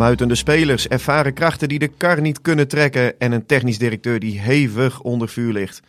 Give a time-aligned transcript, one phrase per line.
[0.00, 4.40] Opmuitende spelers, ervaren krachten die de kar niet kunnen trekken en een technisch directeur die
[4.40, 5.80] hevig onder vuur ligt.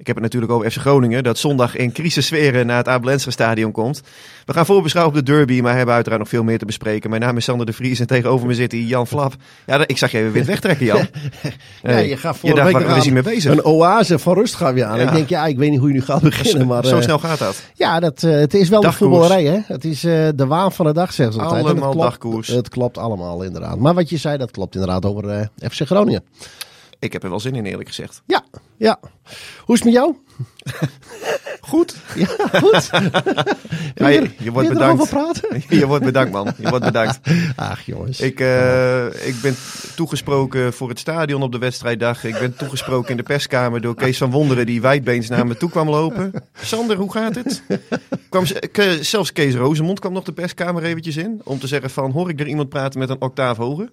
[0.00, 3.72] Ik heb het natuurlijk over FC Groningen, dat zondag in crisissferen naar het Abelensra stadion
[3.72, 4.00] komt.
[4.44, 7.10] We gaan voorbeschouwen op de derby, maar hebben uiteraard nog veel meer te bespreken.
[7.10, 9.34] Mijn naam is Sander de Vries en tegenover me zit hier Jan Flap.
[9.66, 11.06] Ja, ik zag je even wit wegtrekken, Jan.
[11.82, 13.52] ja, je gaat voor je dacht, waar week is hij mee bezig?
[13.52, 14.98] Een oase van rust gaan we aan.
[14.98, 15.06] Ja.
[15.06, 16.84] Ik denk, ja, ik weet niet hoe je nu gaat beginnen, maar...
[16.84, 17.62] Zo eh, snel gaat dat.
[17.74, 19.12] Ja, dat, eh, het is wel Dagkoers.
[19.12, 19.74] de voetballerij, hè.
[19.74, 21.60] Het is eh, de waan van de dag, zeggen ze altijd.
[21.60, 22.48] En het Allemaal klopt, dagkoers.
[22.48, 23.78] Het klopt allemaal, inderdaad.
[23.78, 26.22] Maar wat je zei, dat klopt inderdaad over eh, FC Groningen.
[27.00, 28.22] Ik heb er wel zin in, eerlijk gezegd.
[28.26, 28.44] Ja,
[28.76, 28.98] ja.
[29.70, 30.16] Hoe is het met jou?
[31.70, 31.96] Goed.
[32.14, 32.26] Ja,
[32.58, 32.90] goed.
[33.94, 35.08] Ja, je, je wordt Wil bedankt.
[35.08, 35.62] praten?
[35.78, 36.52] Je wordt bedankt, man.
[36.58, 37.20] Je wordt bedankt.
[37.56, 38.20] Ach, jongens.
[38.20, 39.54] Ik, eh, ik ben
[39.96, 42.24] toegesproken voor het stadion op de wedstrijddag.
[42.24, 45.70] Ik ben toegesproken in de perskamer door Kees van Wonderen, die wijdbeens naar me toe
[45.70, 46.32] kwam lopen.
[46.60, 47.62] Sander, hoe gaat het?
[48.28, 48.44] Kwam,
[49.00, 51.40] zelfs Kees Rozemond kwam nog de perskamer eventjes in.
[51.44, 53.88] Om te zeggen van, hoor ik er iemand praten met een octaaf hoger?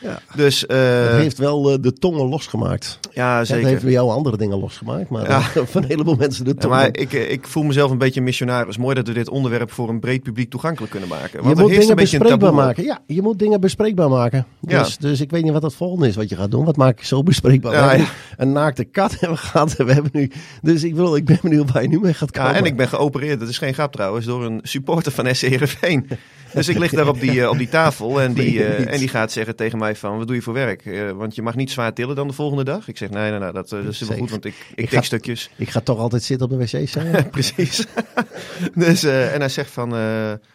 [0.00, 0.18] Ja.
[0.34, 0.76] Dus, eh,
[1.10, 2.98] Dat heeft wel eh, de tongen losgemaakt.
[3.12, 3.82] ja, Dat heeft zeker.
[3.82, 5.38] bij jou andere dingen losgemaakt, maar Ja.
[5.38, 6.76] eh, van een heleboel mensen de Ja, tongen.
[6.76, 8.76] maar ik, ik voel mezelf een beetje missionaris.
[8.78, 11.30] Mooi dat we dit onderwerp voor een breed publiek toegankelijk kunnen maken.
[11.32, 12.84] je Want er moet dingen een bespreekbaar maken.
[12.84, 14.46] Ja, je moet dingen bespreekbaar maken.
[14.60, 14.82] Ja.
[14.82, 16.64] Dus, dus ik weet niet wat het volgende is wat je gaat doen.
[16.64, 18.10] Wat maak je zo bespreekbaar?
[18.36, 19.76] Een naakte kat hebben we gehad.
[19.76, 20.30] We hebben nu,
[20.62, 22.50] dus ik, wil, ik ben benieuwd waar je nu mee gaat komen.
[22.50, 25.40] Ja, en ik ben geopereerd, dat is geen grap trouwens, door een supporter van SC
[25.46, 26.08] Heerenveen.
[26.52, 29.08] Dus ik lig daar op die, eh, op die tafel en die, eh, en die
[29.08, 30.86] gaat zeggen tegen mij van, wat doe je voor werk?
[30.86, 32.88] Eh, want je mag niet zwaar tillen dan de volgende dag.
[32.88, 35.02] Ik zeg, nee, nee, nee dat, dat is wel goed, want ik, ik, Ik ga-
[35.02, 35.50] stukjes.
[35.56, 37.30] Ik ga toch altijd zitten op de wc zijn.
[37.30, 37.86] Precies.
[38.74, 39.94] dus, en hij zegt van,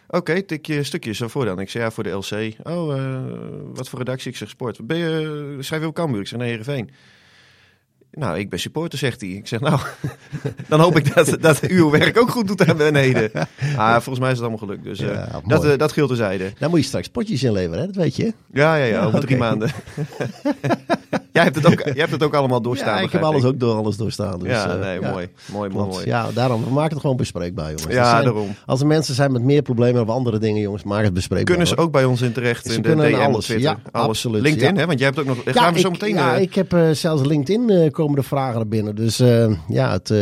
[0.08, 1.60] oké, tik je stukjes, waarvoor dan?
[1.60, 2.52] Ik zeg, ja, voor de LC.
[2.62, 2.94] Oh,
[3.74, 4.30] wat voor redactie?
[4.30, 4.86] Ik zeg, sport.
[4.86, 6.20] Ben je, schrijf je ook Cambuur?
[6.20, 6.90] Ik zeg, nee, Heerenveen.
[8.16, 9.30] Nou, ik ben supporter, zegt hij.
[9.30, 9.80] Ik zeg, nou,
[10.68, 13.30] dan hoop ik dat, dat uw werk ook goed doet daar beneden.
[13.76, 14.84] Ah, volgens mij is het allemaal gelukt.
[14.84, 16.52] Dus eh, Ja, dat, eh, dat geldt terzijde.
[16.58, 17.86] Dan moet je straks potjes inleveren, hè?
[17.86, 18.32] dat weet je.
[18.52, 19.70] Ja, ja, ja, over drie maanden.
[21.32, 22.96] jij, hebt het ook, jij hebt het ook allemaal doorstaan.
[22.96, 24.38] Ja, ik heb alles ook door alles doorstaan.
[24.38, 25.28] Dus, ja, eh, nee, mooi.
[25.52, 26.06] Mooi, mooi, mooi.
[26.06, 27.94] Ja, daarom, we maken het gewoon bespreekbaar, jongens.
[27.94, 28.54] Ja, zijn- daarom.
[28.66, 31.50] Als er mensen zijn met meer problemen of andere dingen, jongens, maak het bespreekbaar.
[31.50, 31.84] Kunnen ze hoor.
[31.84, 33.66] ook bij ons in terecht Ze in de kunnen DM alles, Twitter?
[33.70, 34.08] ja, alles.
[34.08, 34.80] absoluut, LinkedIn, ja.
[34.80, 34.86] hè?
[34.86, 35.38] Want jij hebt ook nog...
[35.44, 36.14] gaan we ik, zo meteen...
[36.14, 38.94] ja, eh, ik heb eh, zelfs LinkedIn komen de vragen er binnen.
[38.94, 39.16] Dus
[39.68, 40.12] ja, het,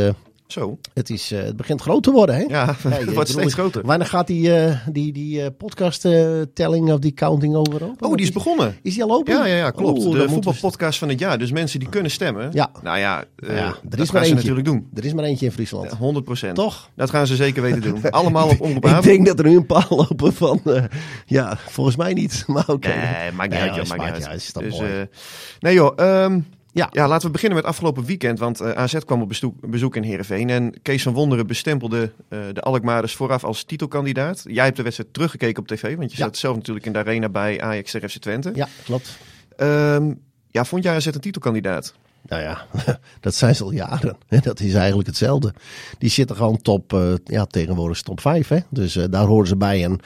[0.53, 0.79] Zo.
[0.95, 2.43] het, is, eh, het begint groot te worden, hè?
[2.49, 3.87] Ja, het wordt steeds groter.
[3.87, 7.83] Wanneer gaat die, eh, die, die eh, podcast-telling of die counting over?
[8.01, 8.77] Oh, die is begonnen.
[8.83, 9.35] Is die al open?
[9.35, 10.03] Ja, ja, ja, klopt.
[10.03, 11.39] De we- voetbalpodcast van het jaar.
[11.39, 12.51] Dus mensen die kunnen stemmen.
[12.53, 12.71] Ja.
[12.83, 14.89] Nou ja, Ja, er dat is gaan maar ze natuurlijk doen.
[14.95, 15.91] Er is maar eentje in Friesland.
[15.91, 16.55] Ja, 100 procent.
[16.55, 16.91] Toch?
[16.97, 18.11] Dat gaan ze zeker weten doen.
[18.11, 20.61] Allemaal op Omroep Ik denk dat er nu een paar lopen van,
[21.27, 22.45] ja, volgens mij niet.
[22.47, 22.89] Maar oké.
[22.89, 24.53] Nee, maakt niet Nee, uit, joh, maakt niet uit.
[24.53, 25.09] toch Dus, mooi.
[25.61, 26.41] nee joh, ehm,
[26.75, 26.89] Ja.
[26.93, 28.39] ja, laten we beginnen met afgelopen weekend.
[28.39, 30.51] Want eh, AZ kwam op bezoek, bezoek in Heerenveen.
[30.51, 34.43] En Kees van Wonderen bestempelde eh, de Alkmaarders vooraf als titelkandidaat.
[34.47, 35.97] Jij hebt de wedstrijd teruggekeken op tv.
[35.97, 36.25] Want je Ja.
[36.25, 38.51] zat zelf natuurlijk in de arena bij Ajax tegen FC Twente.
[38.55, 39.19] Ja, klopt.
[39.57, 40.13] Ehm,
[40.51, 41.95] ja, vond jij AZ een titelkandidaat?
[42.29, 42.67] Nou ja,
[43.21, 44.17] dat zijn ze al jaren.
[44.43, 45.55] Dat is eigenlijk hetzelfde.
[45.99, 48.49] Die zitten gewoon top, eh, ja, tegenwoordig top 5.
[48.49, 48.59] Hè?
[48.69, 49.85] Dus daar horen ze bij.
[49.85, 50.01] Een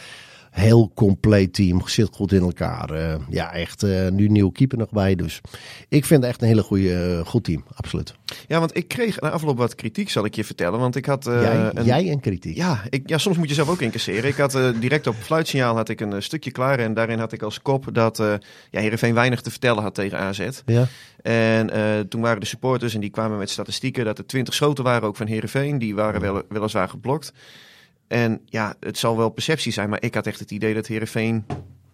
[0.57, 2.91] heel compleet team, zit goed in elkaar.
[2.91, 5.15] Eh, ja, echt eh, nu nieuwe keeper nog bij.
[5.15, 5.41] Dus
[5.89, 8.15] ik vind het echt een hele goede, eh, goed team, absoluut.
[8.49, 10.79] Ja, want ik kreeg na afloop wat kritiek, zal ik je vertellen.
[10.79, 11.25] Want ik had...
[11.25, 11.85] jij, een...
[11.85, 12.57] jij en kritiek.
[12.57, 14.31] Ja, ik, ja, soms moet je zelf ook incasseren.
[14.31, 16.79] Ik had direct op fluitsignaal had ik een stukje klaar.
[16.79, 18.35] En daarin had ik als kop dat eh
[18.71, 20.49] ja, Heerenveen weinig te vertellen had tegen AZ.
[20.67, 20.87] Ja.
[21.23, 25.09] En toen waren de supporters en die kwamen met statistieken dat er 20 schoten waren
[25.09, 25.79] ook van Heerenveen.
[25.79, 27.33] Die waren wel, weliswaar geblokt.
[28.09, 31.45] En ja, het zal wel perceptie zijn, maar ik had echt het idee dat Heerenveen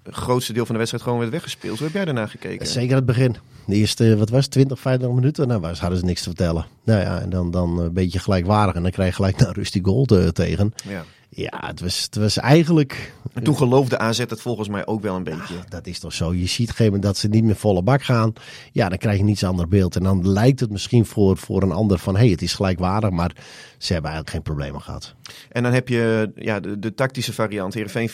[0.03, 1.77] het grootste deel van de wedstrijd gewoon werd weggespeeld.
[1.78, 2.67] Hoe heb jij daarna gekeken?
[2.67, 3.37] Zeker het begin.
[3.67, 5.49] De eerste, wat was het, 20, 25 minuten?
[5.49, 6.67] Nou, was, hadden ze niks te vertellen.
[6.84, 8.75] Nou ja, en dan, dan een beetje gelijkwaardig.
[8.75, 10.75] En dan krijg je gelijk naar Rusty Gold eh, tegen.
[10.89, 11.05] Ja.
[11.34, 15.16] Ja, het was, het was eigenlijk En toen geloofde AZ het volgens mij ook wel
[15.16, 15.54] een beetje.
[15.68, 16.34] Dat is toch zo.
[16.34, 18.33] Je ziet op een gegeven moment dat ze niet meer volle bak gaan.
[18.72, 19.97] Ja, dan krijg je een iets ander beeld.
[19.97, 22.15] En dan lijkt het misschien voor, voor een ander van...
[22.15, 23.36] hé, hey, het is gelijkwaardig, maar
[23.78, 25.15] ze hebben eigenlijk geen problemen gehad.
[25.51, 27.74] En dan heb je ja, de, de tactische variant.
[27.74, 28.10] Heerenveen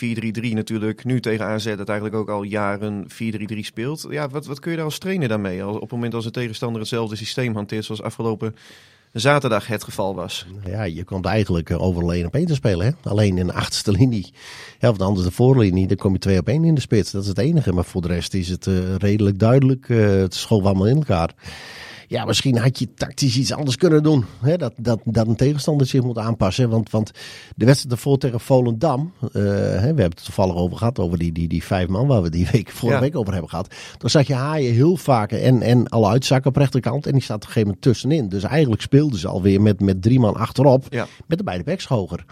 [0.50, 1.04] 4-3-3 natuurlijk.
[1.04, 4.06] Nu tegen AZ dat eigenlijk ook al jaren 4-3-3 speelt.
[4.10, 5.62] Ja, wat, wat kun je daar als trainer dan mee?
[5.62, 8.54] Als, op het moment als een tegenstander hetzelfde systeem hanteert zoals afgelopen
[9.12, 10.46] zaterdag het geval was.
[10.62, 12.86] Nou Ja, je komt eigenlijk eh, over alleen op één te spelen.
[12.86, 13.10] Hè?
[13.10, 14.32] Alleen in de achterste linie.
[14.78, 15.86] Ja, of anders de voorlinie.
[15.86, 17.10] Dan kom je twee op één in de spits.
[17.10, 17.72] Dat is het enige.
[17.72, 19.88] Maar voor de rest is het eh, redelijk duidelijk.
[19.88, 21.34] eh, het schoof allemaal in elkaar.
[22.10, 24.24] Ja, misschien had je tactisch iets anders kunnen doen.
[24.40, 24.56] Hè?
[24.56, 26.68] Dat, dat, dat een tegenstander zich moet aanpassen.
[26.70, 27.10] Want, want
[27.56, 29.12] de wedstrijd ervoor tegen Volendam.
[29.20, 30.98] eh, hè, we hebben het toevallig over gehad.
[30.98, 33.04] Over die, die, die vijf man waar we die week, vorige Ja.
[33.04, 33.74] week over hebben gehad.
[33.98, 37.06] Dan zag je haaien heel vaak en, en alle uitzakken op de rechterkant.
[37.06, 38.28] En die staat op een gegeven moment tussenin.
[38.28, 40.86] Dus eigenlijk speelden ze alweer met, met drie man achterop.
[40.90, 41.06] Ja.
[41.26, 42.24] Met de beide backs hoger.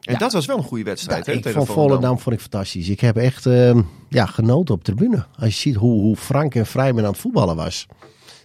[0.00, 1.26] En dat was wel een goede wedstrijd.
[1.26, 2.88] Ja, hè, ik tegen vond Volendam vond ik fantastisch.
[2.88, 5.24] Ik heb echt ehm, ja, genoten op de tribune.
[5.38, 7.86] Als je ziet hoe, hoe Frank en Vrijman aan het voetballen was.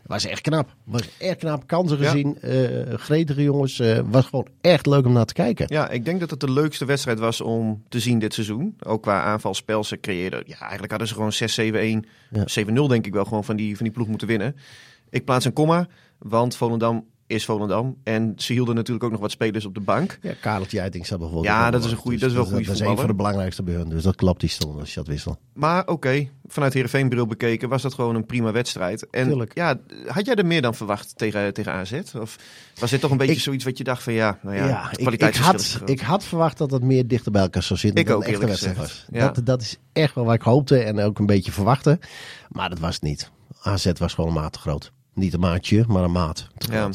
[0.05, 0.75] Was echt knap.
[0.83, 1.67] Was echt knap.
[1.67, 2.09] Kansen Ja.
[2.09, 2.37] gezien.
[2.41, 3.79] eh gretige jongens.
[3.79, 5.65] eh, was gewoon echt leuk om naar te kijken.
[5.69, 8.75] Ja, ik denk dat het de leukste wedstrijd was om te zien dit seizoen.
[8.85, 9.83] Ook qua aanvalspel.
[9.83, 12.43] Ze creëerden, ja, eigenlijk hadden ze gewoon 6-7-1, Ja.
[12.47, 14.55] 7-0 denk ik wel gewoon van die, van die ploeg moeten winnen.
[15.09, 15.87] Ik plaats een komma,
[16.17, 17.97] want Volendam is Volendam.
[18.03, 20.17] En ze hielden natuurlijk ook nog wat spelers op de bank.
[20.21, 21.47] Ja, Kareltje Uiting zat bijvoorbeeld.
[21.53, 23.07] Ja, dat is een goeie- Dus dat is wel een goeie Dat is een van
[23.07, 23.89] de belangrijkste bij hun.
[23.89, 25.37] Dus dat klopt die stond als je dat wissel.
[25.53, 29.09] Maar oké, vanuit Heerenveen-bril bekeken was dat gewoon een prima wedstrijd.
[29.09, 29.55] En Tuurlijk.
[29.55, 32.01] ja, had jij er meer dan verwacht tegen, tegen AZ?
[32.19, 32.35] Of
[32.79, 34.89] was dit toch een beetje Ik- zoiets wat je dacht van ja, nou ja, Ja,
[34.91, 37.99] ik, ik, had, ik had verwacht dat het meer dichter bij elkaar zou zitten.
[37.99, 39.05] Ik dan ook, een echte eerlijk wedstrijd was.
[39.11, 39.29] Ja.
[39.31, 41.99] Dat, dat is echt wel wat ik hoopte en ook een beetje verwachtte.
[42.49, 43.29] Maar dat was het niet.
[43.61, 44.91] AZ was gewoon te groot.
[45.15, 46.89] Niet een maatje, maar een maat Ja.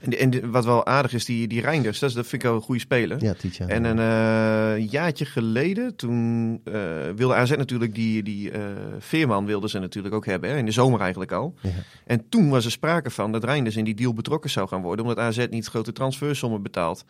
[0.00, 2.42] En, die- en die- wat wel aardig is, die, die Reinders, dat, is, dat vind
[2.42, 3.22] ik wel een goede speler.
[3.22, 3.66] Ja, Tietja.
[3.66, 6.72] En een eh, jaartje geleden, toen eh,
[7.16, 8.60] wilde AZ natuurlijk die, die eh,
[8.98, 10.50] Veerman wilden ze natuurlijk ook hebben.
[10.50, 11.54] Hè, in de zomer eigenlijk al.
[11.60, 11.70] Ja.
[12.06, 15.04] En toen was er sprake van dat Reinders in die deal betrokken zou gaan worden.
[15.06, 17.04] Omdat AZ niet grote transfersommen betaalt.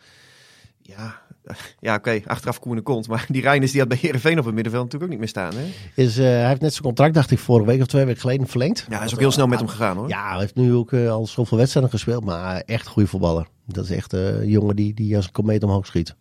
[0.87, 1.21] Ja,
[1.79, 3.07] ja oké, achteraf koen kont.
[3.07, 5.53] Maar die Reinders die had bij Heerenveen op het middenveld natuurlijk ook niet meer staan.
[5.55, 6.03] Hè?
[6.03, 8.47] Is, eh, hij heeft net zijn contract, dacht ik, vorige week of twee weken geleden
[8.47, 8.85] verlengd.
[8.89, 10.09] Ja, hij is ook heel snel met hem gegaan hoor.
[10.09, 13.47] Ja, hij heeft nu ook eh, al zoveel wedstrijden gespeeld, maar echt goede voetballer.
[13.65, 16.15] Dat is echt eh, een jongen die, die als een komeet omhoog schiet.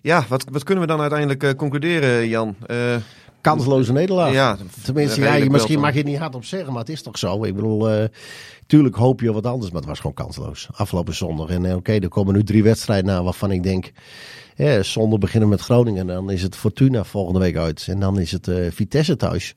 [0.00, 2.56] Ja, wat, wat kunnen we dan uiteindelijk concluderen, Jan?
[3.40, 4.32] Kansloze nederlaag.
[4.32, 7.18] ja, Tenminste, ja, je, misschien mag je het niet hardop zeggen, maar het is toch
[7.18, 7.44] zo.
[7.44, 8.04] Ik bedoel, eh,
[8.66, 10.68] tuurlijk hoop je op wat anders, maar het was gewoon kansloos.
[10.72, 11.48] Afgelopen zondag.
[11.48, 13.92] En eh, oké, er komen nu drie wedstrijden na waarvan ik denk...
[14.56, 17.86] Eh, zondag beginnen met Groningen, dan is het Fortuna volgende week uit.
[17.88, 19.54] En dan is het Vitesse thuis.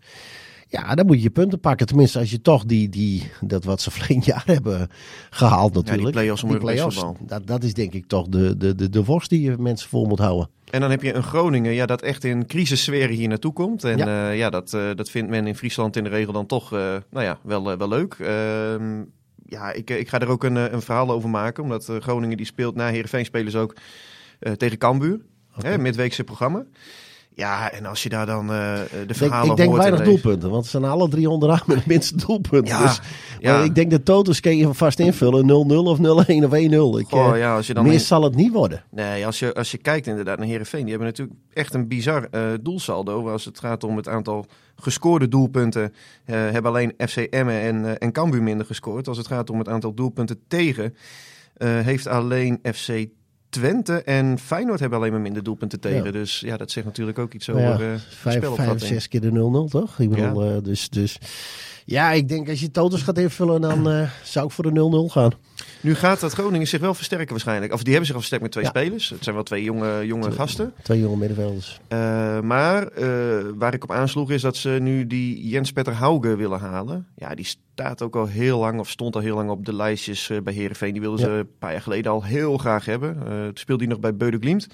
[0.71, 1.87] Ja, dan moet je je punten pakken.
[1.87, 4.89] Tenminste, als je toch die, die, dat wat ze verleden jaar hebben
[5.29, 6.11] gehaald natuurlijk.
[6.11, 9.29] play-offs om Die play-offs, dat, dat is denk ik toch de, de, de, de worst
[9.29, 10.49] die je mensen voor moet houden.
[10.69, 13.83] En dan heb je een Groningen ja, dat echt in crisissfeer hier naartoe komt.
[13.83, 14.05] En Ja.
[14.05, 16.79] ja, ja dat, eh, dat vindt men in Friesland in de regel dan toch eh,
[17.09, 18.13] nou ja, wel, eh, wel leuk.
[18.19, 19.01] Ehm,
[19.51, 21.63] ja, ik, ik ga er ook een, eh, een verhaal over maken.
[21.63, 23.75] Omdat eh, Groningen die speelt na Heerenveen spelen ze ook
[24.39, 25.19] eh, tegen Cambuur.
[25.61, 26.65] Hè, midweekse programma.
[27.33, 30.49] Ja, en als je daar dan eh, de Ik denk, verhalen ik denk weinig doelpunten,
[30.49, 32.77] want ze zijn alle drie onderaan met de minste doelpunten.
[32.77, 32.99] Ja, dus,
[33.39, 33.55] ja.
[33.55, 35.47] maar ik denk de totals kun je vast invullen.
[35.47, 36.99] 0-0 of 0-1 of 1-0.
[36.99, 38.83] Ik, Goh, eh, ja, als je dan meer zal het niet worden.
[38.89, 42.27] Nee, als je, als je kijkt inderdaad naar Heerenveen, die hebben natuurlijk echt een bizar
[42.31, 43.29] eh, doelsaldo.
[43.29, 44.45] Als het gaat om het aantal
[44.75, 45.93] gescoorde doelpunten,
[46.25, 49.07] hebben alleen FC Emmen en, en Cambuur minder gescoord.
[49.07, 50.95] Als het gaat om het aantal doelpunten tegen,
[51.63, 53.07] heeft alleen FC
[53.51, 56.05] Twente en Feyenoord hebben alleen maar minder doelpunten tegen.
[56.05, 56.11] Ja.
[56.11, 58.79] Dus ja, dat zegt natuurlijk ook iets Maar over ja, eh vijf, vijf, spelopvatting.
[58.91, 59.99] zes keer de 0-0, toch?
[59.99, 61.17] Ik bedoel, eh, dus, dus
[61.85, 65.11] ja, ik denk als je totals gaat invullen, dan eh, zou ik voor de 0-0
[65.11, 65.31] gaan.
[65.81, 67.73] Nu gaat dat Groningen zich wel versterken waarschijnlijk.
[67.73, 68.69] Of die hebben zich al versterkt met twee Ja.
[68.69, 69.09] spelers.
[69.09, 70.73] Het zijn wel twee jonge, jonge gasten.
[70.83, 71.79] Twee jonge middenvelders.
[71.87, 73.05] Eh, maar eh,
[73.55, 77.07] waar ik op aansloeg is dat ze nu die Jens Petter Hauge willen halen.
[77.15, 80.31] Ja, die staat ook al heel lang, of stond al heel lang op de lijstjes
[80.43, 80.91] bij Herenveen.
[80.91, 83.17] Die wilden ze een paar jaar geleden al heel graag hebben.
[83.23, 84.67] Toen speelde hij nog bij Beude Glimt.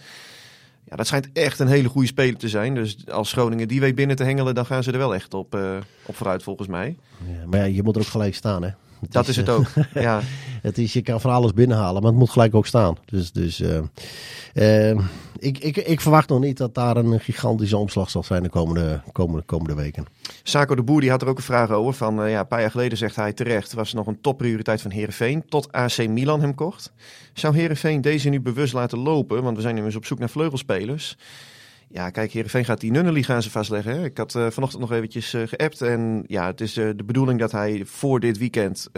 [0.89, 2.75] Ja, dat schijnt echt een hele goede speler te zijn.
[2.75, 5.55] Dus als Groningen die weet binnen te hengelen, dan gaan ze er wel echt op,
[5.55, 6.97] eh, op vooruit volgens mij.
[7.25, 8.69] Ja, maar ja, je moet er ook gelijk staan, hè?
[8.99, 9.67] Het Dat is het eh, ook.
[9.93, 10.21] ja.
[10.61, 12.97] Het is, je kan van alles binnenhalen, maar het moet gelijk ook staan.
[13.05, 14.99] Dus, dus eh, eh,
[15.39, 19.01] ik, ik, ik verwacht nog niet dat daar een gigantische omslag zal zijn de komende,
[19.11, 20.05] komende, komende weken.
[20.43, 21.93] Saco de Boer die had er ook een vraag over.
[21.93, 24.91] Van, eh, ja, een paar jaar geleden zegt hij terecht, was nog een topprioriteit van
[24.91, 26.91] Herenveen tot AC Milan hem kocht.
[27.33, 29.43] Zou Herenveen deze nu bewust laten lopen?
[29.43, 31.17] Want we zijn immers op zoek naar vleugelspelers.
[31.89, 33.91] Ja, kijk, Herenveen gaat die Nunnely gaan ze vastleggen.
[33.91, 34.03] Hè?
[34.03, 35.81] Ik had eh, vanochtend nog eventjes eh, geappt.
[35.81, 38.89] En ja, het is eh, de bedoeling dat hij voor dit weekend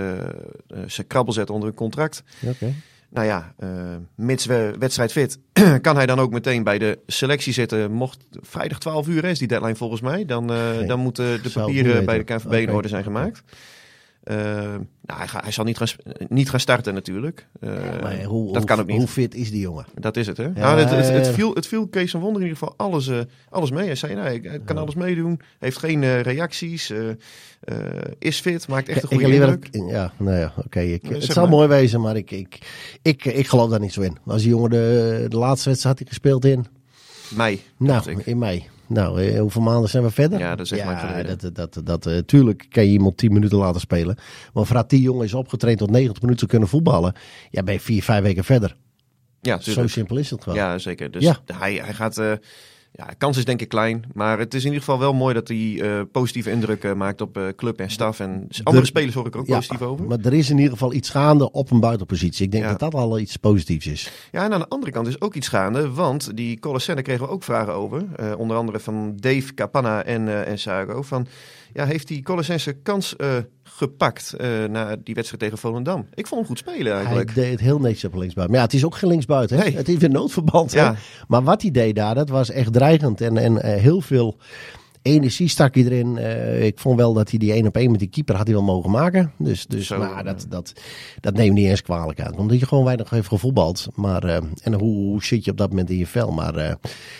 [0.85, 2.23] zijn krabbel zet onder een contract.
[2.45, 2.73] Oké.
[3.11, 3.53] Nou ja,
[4.15, 5.39] mits we wedstrijd fit,
[5.81, 7.91] kan hij dan ook meteen bij de selectie zitten.
[7.91, 10.25] Mocht vrijdag 12 uur hè, is die deadline volgens mij.
[10.25, 10.47] Dan,
[10.87, 12.49] dan moeten de papieren bij de weten.
[12.49, 13.43] KNVB in orde zijn gemaakt.
[14.29, 15.87] Eh, nou, hij, ga- hij zal niet gaan,
[16.27, 17.47] niet gaan starten natuurlijk.
[17.59, 17.69] Eh,
[18.01, 18.97] Maar hoe, dat kan ook niet.
[18.97, 19.85] Hoe fit is die jongen?
[19.95, 20.49] Dat is het, hè?
[20.49, 23.19] nou, het, het, viel, het viel Kees van Wonder in ieder geval alles, eh,
[23.49, 23.85] alles mee.
[23.85, 25.39] Hij zei, nou, ik- hij kan alles meedoen.
[25.59, 26.93] Heeft geen reacties.
[28.19, 28.67] is fit.
[28.67, 29.67] Maakt echt een Ik- ik goede indruk.
[29.71, 30.79] liever- Ja, nou ja, oké.
[30.79, 31.49] ik- het maar.
[31.49, 32.57] mooi wezen, maar ik, ik,
[33.01, 34.17] ik, ik geloof daar niet zo in.
[34.25, 36.65] Als die jongen de, de laatste wedstrijd had hij gespeeld in,
[37.35, 38.25] Mei, nou, ik.
[38.25, 38.67] in mei.
[38.89, 40.39] Nou, eh, hoeveel maanden zijn we verder?
[40.39, 41.37] Ja, dat is echt lang geleden.
[41.37, 44.17] Dat, dat, dat, dat, eh, tuurlijk kan je iemand 10 minuten laten spelen.
[44.53, 47.13] Maar voordat die jongen is opgetraind tot 90 minuten te kunnen voetballen,
[47.49, 48.75] ja, ben je vier, vijf weken verder.
[49.41, 49.89] Ja, Zo tuurlijk.
[49.89, 50.57] simpel is het gewoon.
[50.57, 51.11] Ja, zeker.
[51.11, 51.37] Dus Ja.
[51.45, 52.17] hij, hij gaat.
[52.17, 52.31] eh,
[52.91, 54.03] Ja, de kans is denk ik klein.
[54.13, 57.21] Maar het is in ieder geval wel mooi dat hij eh, positieve indruk eh, maakt
[57.21, 58.19] op eh, club en staf.
[58.19, 60.05] En andere spelers hoor ik er ook Ja, positief over.
[60.05, 62.45] Maar er is in ieder geval iets gaande op een buitenpositie.
[62.45, 62.69] Ik denk Ja.
[62.69, 64.11] dat dat al iets positiefs is.
[64.31, 65.91] Ja, en aan de andere kant is ook iets gaande.
[65.91, 68.05] Want die Colassenne kregen we ook vragen over.
[68.37, 71.01] Onder andere van Dave Capanna en, en Sago.
[71.01, 71.27] Van,
[71.73, 73.15] ja, heeft die Colossense kans
[73.79, 74.35] gepakt
[74.69, 76.07] na die wedstrijd tegen Volendam?
[76.13, 77.33] Ik vond hem goed spelen eigenlijk.
[77.33, 78.55] Hij deed het heel netjes op linksbuiten.
[78.55, 79.57] Maar ja, het is ook geen linksbuiten.
[79.57, 79.63] Hè?
[79.63, 79.75] Nee.
[79.75, 80.71] Het is weer noodverband.
[80.73, 80.79] hè?
[80.79, 80.95] Ja.
[81.27, 83.21] Maar wat hij deed daar, dat was echt dreigend.
[83.21, 84.37] En, en eh, heel veel
[85.01, 86.17] energie stak hij erin.
[86.17, 88.55] Eh, ik vond wel dat hij die één op één met die keeper had hij
[88.55, 89.31] wel mogen maken.
[89.37, 90.23] Dus, dus Zo, ja.
[90.23, 90.73] dat, dat,
[91.19, 92.37] dat neemt niet eens kwalijk uit.
[92.37, 93.87] Omdat je gewoon weinig heeft gevoetbald.
[93.95, 94.23] Maar,
[94.63, 96.31] en hoe, hoe zit je op dat moment in je vel?
[96.31, 96.77] Maar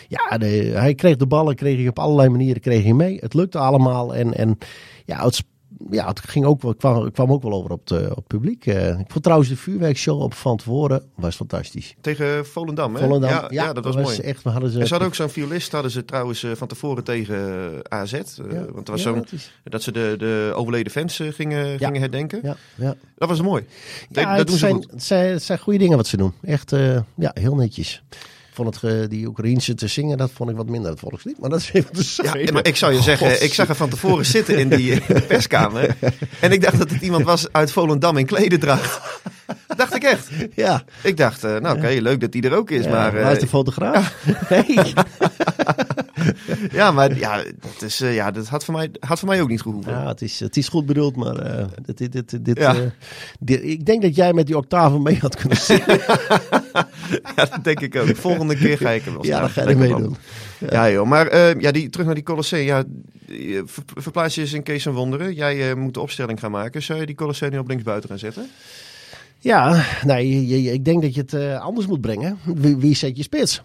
[0.07, 3.17] ja, de, hij kreeg de ballen, kreeg hij op allerlei manieren kreeg hij mee.
[3.19, 4.15] Het lukte allemaal.
[4.15, 4.57] En, en
[5.05, 5.43] ja, het,
[5.91, 8.65] ja, het ging ook, wel- kwam, kwam ook wel over op, de, op het publiek.
[8.65, 11.95] Eh, ik vond trouwens de vuurwerkshow op van tevoren was fantastisch.
[12.01, 13.01] Tegen Volendam, hè?
[13.01, 14.17] Volendam, ja, ja, dat was, mooi.
[14.17, 14.43] echt.
[14.43, 17.37] Hadden ze, En ze hadden ook zo'n violist, hadden ze trouwens eh, van tevoren tegen
[17.83, 18.11] eh, AZ.
[18.73, 22.39] want er was zo'n, dat is- dat ze de, de overleden fans gingen, gingen herdenken.
[22.43, 22.95] Ja, ja.
[23.17, 23.65] Dat was mooi.
[24.09, 24.91] Ja dat het, doen ze zijn, goed.
[24.91, 26.33] het, zijn, het zijn goede dingen wat ze doen.
[26.41, 26.69] Echt,
[27.15, 28.03] ja, heel netjes.
[28.59, 31.39] Vond het, eh, die Oekraïense te zingen, dat vond ik wat minder het volkslied.
[31.39, 33.89] Maar dat is even te Ja, maar ik zou je zeggen, ik zag er van
[33.89, 35.95] tevoren zitten in die eh, perskamer.
[36.39, 39.21] En ik dacht dat het iemand was uit Volendam in klededracht.
[39.75, 40.29] Dacht ik echt.
[40.55, 42.83] Ja, Ik dacht, eh, nou oké, leuk dat die er ook is.
[42.83, 44.15] ja, maar, waar eh, is de fotograaf?
[44.49, 44.93] Nee.
[46.71, 47.37] ja, maar ja,
[47.73, 49.91] het is, eh, ja, dat had voor, mij, had voor mij ook niet gehoeven.
[49.91, 52.75] Ja, het is, het is goed bedoeld, maar eh, dit, dit, dit, dit, Ja.
[52.75, 52.81] eh,
[53.39, 55.85] dit- ik denk dat jij met die octaven mee had kunnen zingen.
[57.35, 58.15] Ja, dat denk ik ook.
[58.15, 59.97] Volgende keer ga ik er wel ja, dan ga je meedoen.
[59.97, 60.17] plan.
[60.69, 62.65] Ja joh, maar eh, ja, die, terug naar die Colosseum.
[62.65, 62.83] Ja,
[63.65, 65.33] ver- verplaats je eens in Kees van Wonderen.
[65.33, 66.81] Jij eh, moet de opstelling gaan maken.
[66.83, 68.49] Zou je die Colosseum nu op linksbuiten gaan zetten?
[69.39, 72.37] Ja, nee, je- je- ik denk dat je het eh, anders moet brengen.
[72.55, 73.61] Wie, wie zet je spits?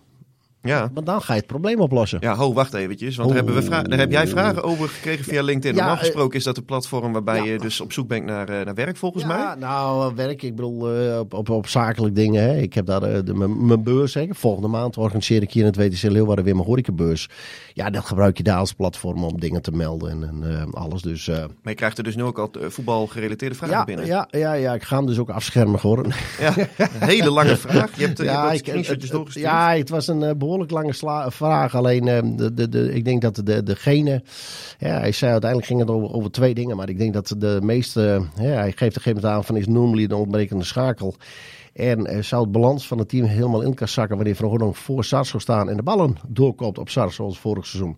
[0.64, 0.90] Ja.
[0.94, 2.18] Want dan ga je het probleem oplossen.
[2.21, 3.16] Ja, ho, wacht eventjes.
[3.16, 5.71] Want daar, hebben we daar heb jij vragen over gekregen via LinkedIn.
[5.75, 7.44] Ja, Normaal eh, gesproken is dat een platform waarbij ja.
[7.52, 9.54] je dus op zoek bent naar, eh, naar werk, volgens ja, mij.
[9.59, 10.42] nou, werk.
[10.42, 12.42] Ik bedoel, eh, op, op, op zakelijk dingen.
[12.42, 12.56] Hè.
[12.56, 14.14] Ik heb daar eh, de, mijn beurs.
[14.14, 14.26] Hè.
[14.30, 17.28] Volgende maand organiseer ik hier in het WTC Leeuwarden weer mijn horecabeurs.
[17.73, 21.02] Ja, dat gebruik je daar als platform om dingen te melden en, en eh, alles.
[21.02, 24.06] Dus eh, Maar je krijgt er dus nu ook al eh, voetbalgerelateerde vragen ja, binnen.
[24.06, 26.06] ja, ja, ja, ik ga hem dus ook afschermen hoor.
[26.40, 27.97] Ja, een hele lange vraag.
[27.99, 29.47] Je hebt, eh, je hebt ik- het- doorgestuurd.
[29.47, 31.75] Ja, het was een eh, behoorlijk lange sla- vraag.
[31.75, 34.23] Alleen, eh, de, de, de, ik denk dat de, degene...
[34.78, 36.76] Ja, hij zei uiteindelijk ging het over, twee dingen.
[36.76, 38.23] Maar ik denk dat de meeste...
[38.37, 41.14] Ja, hij geeft een gegeven aan van is normally de ontbrekende schakel.
[41.73, 44.16] En eh, zou het balans van het team helemaal in kan zakken...
[44.16, 45.68] wanneer Van Hooydonk voor Sars zou staan...
[45.70, 47.96] en de ballen doorkoopt op Sars zoals vorig seizoen.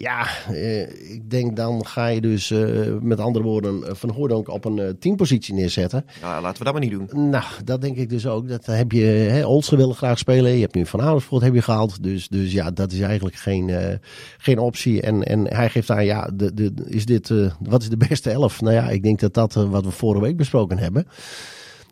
[0.00, 4.48] Ja, eh, ik denk dan ga je dus eh, met andere woorden eh, Van Hooydonk
[4.48, 6.04] op een eh, teampositie neerzetten.
[6.22, 7.30] Nou, laten we dat maar niet doen.
[7.30, 8.48] Nou, dat denk ik dus ook.
[8.48, 10.52] Dat heb je, hè, Olsen willen graag spelen.
[10.52, 12.02] Je hebt nu Van Amersfoort heb je gehaald.
[12.02, 13.98] Dus, dus ja, dat is eigenlijk geen,
[14.38, 15.00] geen optie.
[15.02, 18.60] En, en hij geeft aan, ja, de, de, is dit, wat is de beste elf?
[18.60, 21.06] Nou ja, ik denk dat dat wat we vorige week besproken hebben.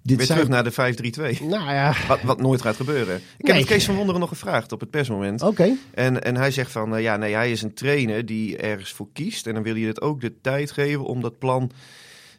[0.07, 0.71] Dit Weer zijn- terug naar de
[1.41, 1.43] 5-3-2.
[1.49, 3.17] Nou ja, Wat, wat nooit gaat gebeuren.
[3.17, 3.59] Ik heb Nee.
[3.59, 5.43] het Kees van Wonderen nog gevraagd op het persmoment.
[5.43, 5.73] oké.
[5.95, 9.09] En, en hij zegt van, eh, ja, nee, hij is een trainer die ergens voor
[9.13, 9.47] kiest.
[9.47, 11.71] En dan wil je het ook de tijd geven om dat plan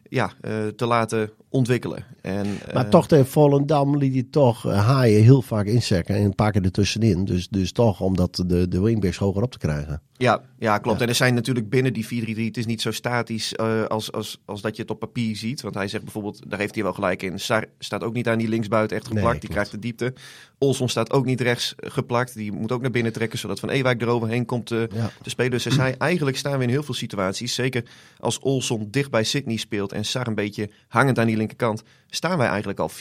[0.09, 2.03] ja, eh, te laten ontwikkelen.
[2.21, 6.23] En, Maar eh, toch tegen Volendam liet hij toch eh, haaien heel vaak inzekken en
[6.23, 7.25] een paar keer ertussenin.
[7.25, 10.01] Dus, dus toch om dat de, de wingbacks hoger op te krijgen.
[10.17, 10.97] Ja, ja klopt.
[10.97, 11.03] Ja.
[11.03, 12.07] En er zijn natuurlijk binnen die 4-3-3,
[12.45, 15.61] het is niet zo statisch als, als, als dat je het op papier ziet.
[15.61, 18.37] Want hij zegt bijvoorbeeld, daar heeft hij wel gelijk in, Sar staat ook niet aan
[18.37, 19.41] die linksbuiten echt Nee, geplakt.
[19.41, 20.13] die krijgt de diepte.
[20.57, 22.33] Olson staat ook niet rechts geplakt.
[22.33, 25.09] Die moet ook naar binnen trekken, zodat Van Ewijk eroverheen komt eh, Ja.
[25.21, 25.51] te spelen.
[25.51, 27.83] Dus hij zei, eigenlijk staan we in heel veel situaties, zeker
[28.19, 32.37] als Olson dicht bij Sydney speelt en Sar een beetje hangend aan die linkerkant, staan
[32.37, 32.95] wij eigenlijk al 4-4-2,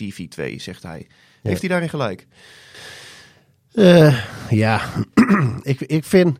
[0.56, 1.06] zegt hij.
[1.42, 2.26] Heeft hij daarin gelijk?
[3.72, 4.80] Eh, ja,
[5.62, 6.38] ik, ik vind.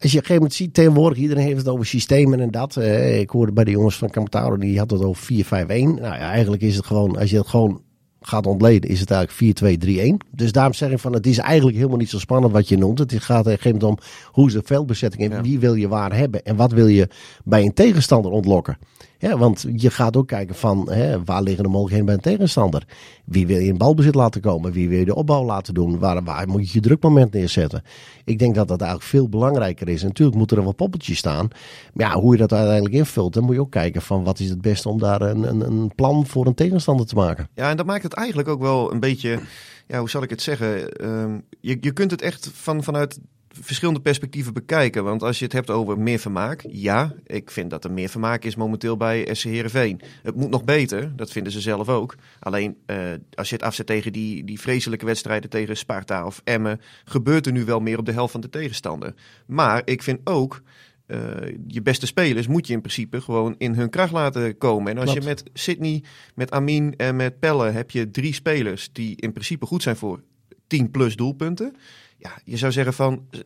[0.00, 2.76] Als je op een gegeven moment ziet, tegenwoordig iedereen heeft het over systemen en dat.
[2.76, 5.46] Eh, ik hoorde bij de jongens van Kamtaro, die had het over 4-5-1.
[5.46, 7.82] Nou ja, eigenlijk is het gewoon, als je het gewoon
[8.20, 9.82] gaat ontleden, is het eigenlijk
[10.22, 10.26] 4-2-3-1.
[10.30, 12.98] Dus daarom zeg ik van, het is eigenlijk helemaal niet zo spannend wat je noemt.
[12.98, 15.42] Het gaat op een gegeven moment om, hoe is de veldbezetting en Ja.
[15.42, 16.44] wie wil je waar hebben.
[16.44, 17.08] En wat wil je
[17.44, 18.78] bij een tegenstander ontlokken.
[19.18, 22.84] Ja, want je gaat ook kijken van hè, waar liggen de mogelijkheden bij een tegenstander.
[23.24, 24.72] Wie wil je in balbezit laten komen?
[24.72, 25.98] Wie wil je de opbouw laten doen?
[25.98, 27.82] Waar, moet je je drukmoment neerzetten?
[28.24, 30.02] Ik denk dat dat eigenlijk veel belangrijker is.
[30.02, 31.48] En natuurlijk moeten er wel poppetjes staan.
[31.92, 34.48] Maar ja, hoe je dat uiteindelijk invult, dan moet je ook kijken van wat is
[34.48, 37.48] het beste om daar een, een, een plan voor een tegenstander te maken.
[37.54, 39.38] Ja, en dat maakt het eigenlijk ook wel een beetje,
[39.86, 40.92] ja, hoe zal ik het zeggen?
[40.92, 43.18] Ehm, je, je kunt het echt van, vanuit
[43.60, 45.04] verschillende perspectieven bekijken.
[45.04, 48.44] Want als je het hebt over meer vermaak, ja, ik vind dat er meer vermaak
[48.44, 50.00] is momenteel bij SC Heerenveen.
[50.22, 52.14] Het moet nog beter, dat vinden ze zelf ook.
[52.38, 52.98] Alleen eh,
[53.34, 57.52] als je het afzet tegen die, die vreselijke wedstrijden tegen Sparta of Emmen, gebeurt er
[57.52, 59.14] nu wel meer op de helft van de tegenstander.
[59.46, 60.62] Maar ik vind ook.
[61.06, 61.18] eh,
[61.66, 64.92] je beste spelers moet je in principe gewoon in hun kracht laten komen.
[64.92, 65.22] En als Klopt.
[65.22, 66.02] je met Sydney,
[66.34, 70.22] met Amin en met Pelle heb je drie spelers die in principe goed zijn voor
[70.66, 71.76] 10 plus doelpunten.
[72.18, 73.26] Ja, je zou zeggen van.
[73.30, 73.40] eh,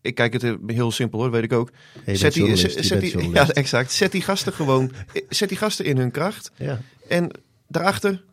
[0.00, 1.70] Ik kijk het heel simpel hoor, weet ik ook.
[2.06, 3.92] Zet die, zet, die, ja, exact.
[3.92, 4.92] Zet die gasten gewoon.
[5.12, 6.50] eh, Zet die gasten in hun kracht.
[6.56, 6.80] Ja.
[7.08, 7.30] En
[7.68, 8.24] daarachter.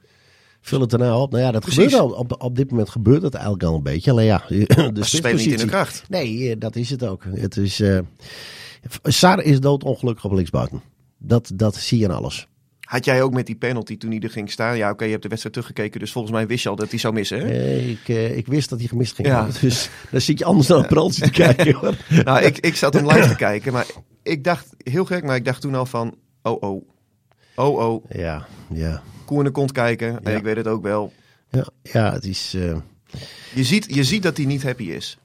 [0.62, 1.32] Vul het nou op.
[1.32, 1.84] Nou ja, dat Precies.
[1.84, 2.10] gebeurt al.
[2.12, 4.12] Op, op dit moment gebeurt het eigenlijk al een beetje.
[4.12, 6.04] Alleen ja, de Ze spelen niet in hun kracht.
[6.10, 7.24] Nee, eh, dat is het ook.
[7.30, 8.00] Het is, eh
[9.04, 10.82] Sar is doodongelukkig op linksbuiten.
[11.18, 12.48] Dat, dat zie je aan alles.
[12.88, 14.78] Had jij ook met die penalty toen hij er ging staan?
[14.78, 16.00] Ja, oké, je hebt de wedstrijd teruggekeken.
[16.00, 17.40] Dus volgens mij wist je al dat hij zou missen.
[17.40, 17.46] Hè?
[17.48, 19.44] Eh, ik, eh, ik wist dat hij gemist ging Ja.
[19.44, 19.62] worden.
[19.68, 21.74] Dus dan zit je anders naar een te kijken.
[21.74, 21.96] Hoor.
[22.24, 23.74] Nou, ik, ik zat hem live te kijken.
[23.74, 23.86] Maar
[24.24, 26.16] ik dacht, heel gek, maar ik dacht toen al van.
[26.42, 26.88] Oh, oh.
[27.56, 28.06] Oh, oh.
[28.10, 29.02] Ja, ja.
[29.26, 30.24] Koe in de kont kijken.
[30.24, 30.38] En Ja.
[30.38, 31.14] ik weet het ook wel.
[31.50, 32.54] Ja, ja het is...
[32.56, 32.76] eh,
[33.54, 35.18] Je ziet, je ziet dat hij niet happy is.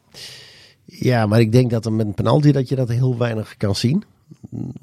[0.84, 4.02] Ja, maar ik denk dat met een penalty dat je dat heel weinig kan zien.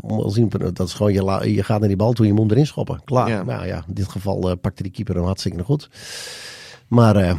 [0.02, 2.32] Om wel zien, dat is gewoon, je, la- je gaat naar die bal toe, je
[2.34, 3.02] moet hem erin schoppen.
[3.06, 3.30] Klaar.
[3.30, 3.44] Ja.
[3.44, 5.90] Nou ja, in dit geval eh, pakte die keeper hem hartstikke goed.
[6.88, 7.36] Maar eh,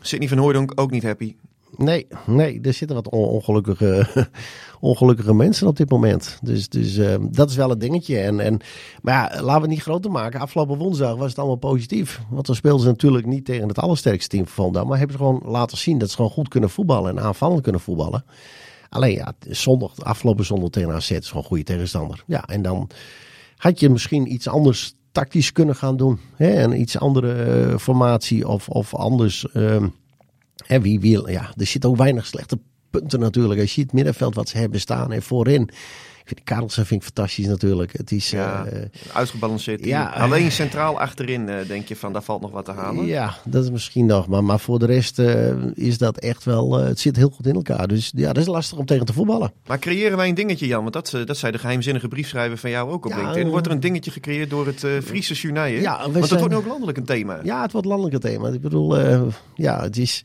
[0.00, 1.34] Sidney van Hooydonk ook niet happy.
[1.76, 4.06] nee, nee, er zitten wat on- ongelukkige,
[4.80, 6.38] ongelukkige mensen op dit moment.
[6.42, 8.18] Dus, dus eh, dat is wel het dingetje.
[8.18, 8.60] En, en,
[9.02, 10.40] maar ja, laten we het niet groter maken.
[10.40, 12.20] Afgelopen woensdag was het allemaal positief.
[12.30, 14.88] Want dan speelden ze natuurlijk niet tegen het allersterkste team van Volendam.
[14.88, 17.80] Maar hebben ze gewoon laten zien dat ze gewoon goed kunnen voetballen en aanvallend kunnen
[17.80, 18.24] voetballen.
[18.90, 22.24] Alleen ja, zondag, afgelopen zondag tegen AZ is gewoon een goede tegenstander.
[22.26, 22.90] Ja, en dan
[23.56, 26.20] had je misschien iets anders tactisch kunnen gaan doen.
[26.36, 26.62] Hè?
[26.62, 29.52] Een iets andere eh, formatie of, of anders.
[29.52, 29.88] ehm,
[30.66, 32.58] hè, wie, wie, ja, er zitten ook weinig slechte
[32.90, 33.60] punten natuurlijk.
[33.60, 35.70] Als je het middenveld wat ze hebben staan en voorin.
[36.20, 37.92] Ik vind Karelsen vind ik fantastisch natuurlijk.
[37.92, 39.84] Het is, Ja, eh, uitgebalanceerd.
[39.84, 43.06] ja, Alleen centraal achterin eh, denk je van, daar valt nog wat te halen.
[43.06, 44.26] Ja, dat is misschien nog.
[44.28, 46.78] Maar, maar voor de rest eh, is dat echt wel.
[46.80, 47.88] eh, het zit heel goed in elkaar.
[47.88, 49.52] Dus ja, dat is lastig om tegen te voetballen.
[49.66, 50.80] Maar creëren wij een dingetje, Jan?
[50.82, 53.44] Want dat, eh, dat zei de geheimzinnige briefschrijver van jou ook op Ja, LinkedIn.
[53.44, 55.66] eh, Wordt er een dingetje gecreëerd door het eh Friese Journaal?
[55.66, 57.40] Ja, Want dat zijn- wordt nu ook landelijk een thema.
[57.42, 58.48] Ja, het wordt landelijk thema.
[58.48, 59.22] Ik bedoel, eh,
[59.54, 60.24] ja, het is.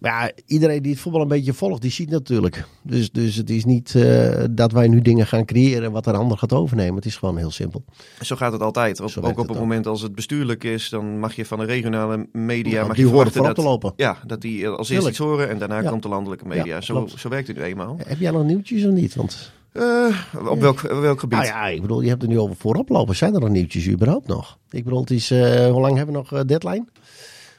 [0.00, 2.64] Maar ja, iedereen die het voetbal een beetje volgt, die ziet natuurlijk.
[2.82, 6.38] Dus, dus het is niet eh, dat wij nu dingen gaan creëren wat een ander
[6.38, 6.94] gaat overnemen.
[6.94, 7.84] Het is gewoon heel simpel.
[8.20, 9.00] Zo gaat het altijd.
[9.00, 12.26] Op- ook op het moment als het bestuurlijk is, dan mag je van de regionale
[12.32, 13.92] media Ja, mag die je horen voorop te lopen.
[13.96, 15.08] Ja, dat die als eerste Tuurlijk.
[15.10, 15.90] iets horen en daarna Ja.
[15.90, 16.80] komt de landelijke media.
[16.80, 17.96] Zo, zo werkt het nu eenmaal.
[18.06, 19.14] Heb jij nog nieuwtjes of niet?
[19.14, 20.06] Want Eh,
[20.48, 21.38] op welk, welk gebied?
[21.38, 23.16] nou ja, ik bedoel, je hebt er nu over voorop lopen.
[23.16, 24.58] Zijn er nog nieuwtjes überhaupt nog?
[24.70, 26.84] Ik bedoel, het is, eh, hoe lang hebben we nog eh, deadline?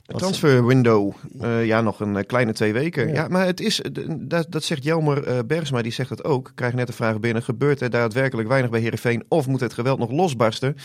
[0.04, 3.08] Een Transfer window, eh, ja, nog een eh, kleine twee weken.
[3.08, 3.28] Ja, Ja.
[3.28, 3.82] maar het is,
[4.20, 6.48] dat, dat zegt Jelmer eh, Bergsma, die zegt het ook.
[6.48, 9.74] Ik krijg net de vraag binnen, gebeurt er daadwerkelijk weinig bij Heerenveen of moet het
[9.74, 10.76] geweld nog losbarsten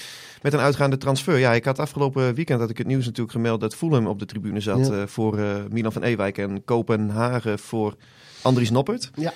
[0.43, 1.39] met een uitgaande transfer?
[1.39, 4.27] Ja, ik had afgelopen weekend, had ik het nieuws natuurlijk gemeld, dat Fulham op de
[4.27, 5.07] tribune zat Ja.
[5.07, 7.95] voor eh, Milan van Ewijk en Kopenhagen voor
[8.43, 9.11] Andries Noppert.
[9.15, 9.33] Ja.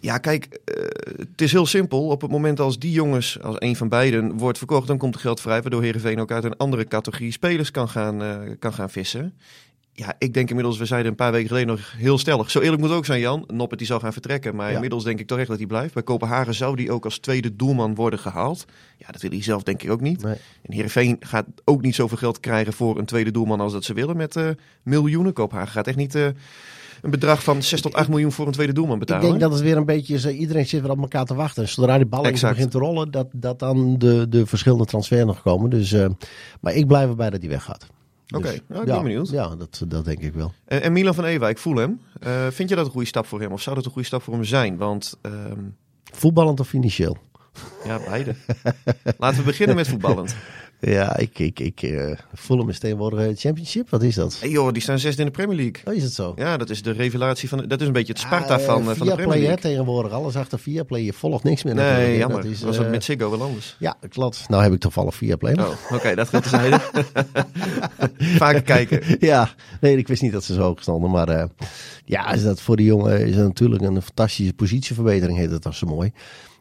[0.00, 0.74] Ja, kijk, eh,
[1.16, 2.06] het is heel simpel.
[2.06, 5.20] Op het moment als die jongens, als een van beiden, wordt verkocht, dan komt er
[5.20, 8.90] geld vrij, waardoor Heerenveen ook uit een andere categorie spelers kan gaan, eh, kan gaan
[8.90, 9.34] vissen.
[9.92, 12.50] Ja, ik denk inmiddels, we zeiden een paar weken geleden nog heel stellig.
[12.50, 13.44] Zo eerlijk moet het ook zijn, Jan.
[13.46, 14.74] Noppert die zou gaan vertrekken, maar Ja.
[14.74, 15.94] inmiddels denk ik toch echt dat hij blijft.
[15.94, 18.64] Bij Kopenhagen zou die ook als tweede doelman worden gehaald.
[18.96, 20.22] Ja, dat wil hij zelf denk ik ook niet.
[20.22, 20.36] Nee.
[20.62, 23.92] En Heerenveen gaat ook niet zoveel geld krijgen voor een tweede doelman als dat ze
[23.94, 24.48] willen met eh,
[24.82, 25.32] miljoenen.
[25.32, 26.18] Kopenhagen gaat echt niet
[27.02, 29.28] een bedrag van 6 tot 8 miljoen voor een tweede doelman Ik betalen.
[29.28, 31.62] denk dat het weer een beetje is, eh, iedereen zit weer op elkaar te wachten.
[31.62, 35.42] En Zodra die bal begint te rollen, dat, dat dan de, de verschillende transfers nog
[35.42, 35.70] komen.
[35.70, 36.08] Dus, eh,
[36.60, 37.86] maar ik blijf erbij dat hij weggaat.
[38.26, 39.28] Dus, Oké, nou, ik ben ja, benieuwd.
[39.30, 40.52] Ja, dat, dat denk ik wel.
[40.64, 42.00] En, en Milan van Ewijk, voel hem.
[42.20, 43.52] Eh, vind je dat een goede stap voor hem?
[43.52, 44.76] Of zou dat een goede stap voor hem zijn?
[44.76, 45.62] Want ehm,
[46.12, 47.16] Voetballend of financieel?
[47.84, 48.34] ja, beide.
[49.18, 50.36] Laten we beginnen met voetballend.
[50.80, 51.90] Ja, ik, ik, ik
[52.34, 53.90] voel hem is tegenwoordig eh, championship.
[53.90, 54.36] Wat is dat?
[54.40, 55.74] Hey joh, die staan zesde in de Premier League.
[55.84, 56.32] Oh, is het zo?
[56.36, 57.58] Ja, dat is de revelatie van.
[57.58, 59.26] de- dat is een beetje het Sparta Ja, eh, van, eh, van de via Premier
[59.26, 59.70] play, hè, League.
[59.70, 60.12] tegenwoordig.
[60.12, 61.02] Alles achter via play.
[61.02, 61.74] Je volgt niks meer.
[61.74, 62.42] Nee, jammer.
[62.42, 63.76] Dat is, was het eh, met Ziggo wel anders?
[63.78, 64.44] Ja, klopt.
[64.48, 65.54] Nou heb ik toevallig via play.
[65.54, 66.80] maar- Oh, oké, dat gaat tezijde.
[68.40, 69.16] Vaker kijken.
[69.20, 71.10] Ja, nee, ik wist niet dat ze zo hoog stonden.
[71.10, 71.48] Maar
[72.04, 75.38] ja, is dat voor die jongen is dat natuurlijk een fantastische positieverbetering.
[75.38, 76.12] Heet het als zo mooi.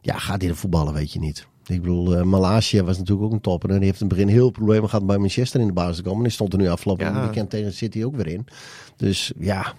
[0.01, 1.47] Ja, gaat hij de voetballen, weet je niet.
[1.67, 3.69] Ik bedoel, Malasia was natuurlijk ook een topper.
[3.69, 6.01] En die heeft in het begin heel problemen gehad bij Manchester in de basis te
[6.01, 6.17] komen.
[6.17, 7.21] En die stond er nu afgelopen Ja.
[7.21, 8.47] weekend tegen City ook weer in.
[8.95, 9.73] Dus ja,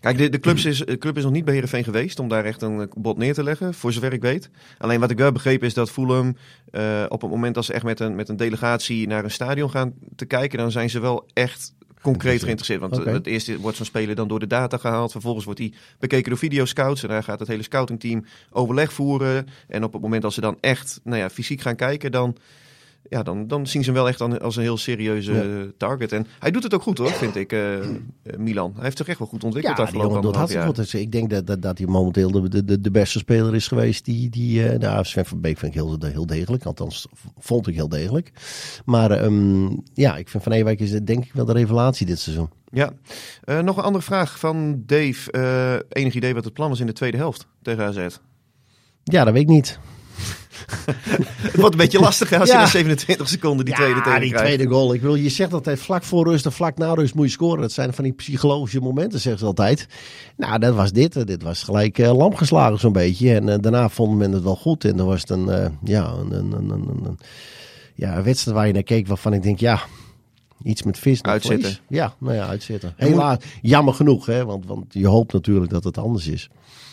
[0.00, 2.44] Kijk, de, de, clubs is, de club is nog niet bij Heerenveen geweest om daar
[2.44, 4.50] echt een eh, bod neer te leggen, voor zover ik weet.
[4.78, 6.36] Alleen wat ik wel begrepen is dat Fulham
[6.70, 9.70] eh, op het moment dat ze echt met een, met een delegatie naar een stadion
[9.70, 12.80] gaan te kijken, dan zijn ze wel echt concreet geïnteresseerd.
[12.80, 13.10] Want Oké.
[13.10, 15.10] het eerste wordt zo'n speler dan door de data gehaald.
[15.10, 17.02] Vervolgens wordt hij bekeken door videoscouts.
[17.02, 19.48] En daar gaat het hele scoutingteam overleg voeren.
[19.68, 22.36] En op het moment dat ze dan echt nou ja, fysiek gaan kijken, dan,
[23.10, 25.66] ja, dan, dan zien ze hem wel echt als een heel serieuze Ja.
[25.76, 26.12] target.
[26.12, 27.86] En hij doet het ook goed hoor, vind ik, eh, eh,
[28.38, 28.72] Milan.
[28.74, 30.66] Hij heeft zich echt wel goed ontwikkeld Ja, afgelopen hartstikke jaar.
[30.66, 30.76] goed.
[30.76, 34.04] Dus ik denk dat, dat, dat hij momenteel de, de- de, beste speler is geweest.
[34.04, 36.64] Die, die, eh, nou, Sven van Beek vind ik heel, heel degelijk.
[36.64, 37.06] Althans,
[37.38, 38.32] vond ik heel degelijk.
[38.84, 42.50] Maar ehm, ja, ik vind Van Ewijk is denk ik wel de revelatie dit seizoen.
[42.72, 42.90] Ja.
[43.62, 45.84] Nog een andere vraag van Dave.
[45.88, 48.06] Enig idee wat het plan was in de tweede helft tegen AZ?
[49.04, 49.78] Ja, dat weet ik niet.
[51.42, 52.54] Het wordt een beetje lastig hè, als Ja.
[52.54, 54.46] je na 27 seconden die tweede tegen die krijgt.
[54.46, 54.94] tweede goal.
[54.94, 57.60] Ik wil, je zegt altijd vlak voor rust en vlak na rust moet je scoren.
[57.60, 59.86] Dat zijn van die psychologische momenten, zeggen ze altijd.
[60.36, 61.16] Nou, dat was dit.
[61.16, 63.34] Eh, Dit was gelijk eh, lamp geslagen zo'n beetje.
[63.34, 64.84] En eh, daarna vond men het wel goed.
[64.84, 67.18] En dan was het een, eh, ja, een, een, een, een,
[67.94, 69.80] ja, wedstrijd waar je naar keek waarvan ik denk, ja...
[70.62, 71.22] Iets met vis.
[71.22, 71.60] Uitzitten.
[71.60, 71.80] vlees.
[71.88, 72.92] Ja, nou ja, uitzitten.
[72.96, 76.48] Helaas, jammer genoeg, hè, want, want je hoopt natuurlijk dat het anders is.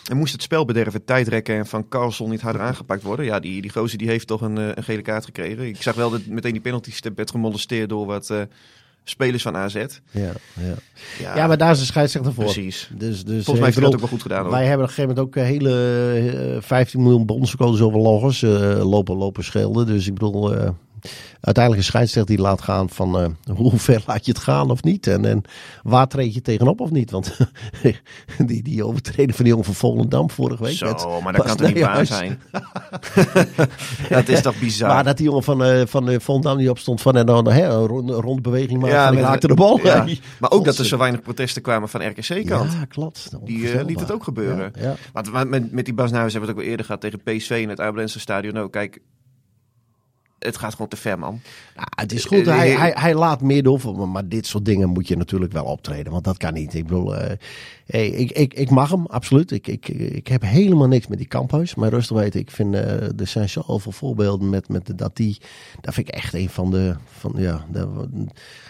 [0.09, 3.25] En moest het spelbederven tijdrekken en van Carlson niet harder aangepakt worden?
[3.25, 5.67] Ja, die, die gozer die heeft toch een, eh, een gele kaart gekregen.
[5.67, 8.41] Ik zag wel dat meteen die penalty werd gemolesteerd door wat eh,
[9.09, 9.75] spelers van AZ.
[9.75, 10.31] Ja, ja.
[11.19, 12.43] Ja, ja, maar daar is de scheidsrechter voor.
[12.43, 12.89] precies.
[12.97, 14.41] Dus, dus, Volgens mij eh, heeft dat ook wel goed gedaan.
[14.41, 14.51] Hoor.
[14.51, 18.43] Wij hebben op een gegeven moment ook een hele eh, 15 miljoen bondscodes over loggers
[18.43, 19.85] eh, lopen, lopen schelden.
[19.85, 20.69] Dus ik bedoel, eh,
[21.41, 24.83] uiteindelijk een scheidsrechter die laat gaan van eh, hoe ver laat je het gaan of
[24.83, 25.07] niet.
[25.07, 25.41] En, en
[25.83, 27.11] waar treed je tegenop of niet.
[27.11, 27.37] Want
[28.45, 30.75] die, die overtreding van die jongen van Volendam vorige week.
[30.77, 32.41] Zo, maar dat kan toch niet waar zijn?
[34.09, 34.89] dat is toch bizar?
[34.89, 37.65] Maar dat die jongen van, eh van eh, Volendam die opstond van en dan hè,
[37.67, 39.79] een rond, rondbeweging maar Ja, met- raakte de bal.
[39.83, 40.05] Ja.
[40.39, 42.71] Maar ook dat er zo weinig protesten kwamen van RKC-kant.
[42.71, 43.29] Ja, klopt.
[43.43, 44.71] Die liet het ook gebeuren.
[44.75, 44.95] Ja, ja.
[45.13, 47.49] Want maar met, met die Bas hebben we het ook al eerder gehad tegen PSV
[47.61, 48.71] in het Abelense stadion ook.
[48.71, 48.99] Kijk,
[50.39, 51.41] het gaat gewoon te ver, man.
[51.75, 54.45] Nou, het is goed, Eh, hij, eh, hij, hij laat meer door, maar, maar dit
[54.45, 56.11] soort dingen moet je natuurlijk wel optreden.
[56.11, 56.73] Want dat kan niet.
[56.73, 57.37] Ik bedoel, eh,
[57.87, 59.51] hey, ik, ik, ik mag hem, absoluut.
[59.51, 61.75] Ik, ik, ik heb helemaal niks met die kamphuis.
[61.75, 65.37] Maar rustig weten, ik vind, eh, er zijn zoveel voorbeelden met, met dat die,
[65.81, 68.05] dat vind ik echt een van de, van, ja, de,